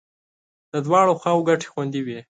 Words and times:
د 0.73 0.73
دواړو 0.85 1.13
خواو 1.21 1.45
ګټې 1.49 1.67
خوندي 1.71 2.01
وې. 2.05 2.19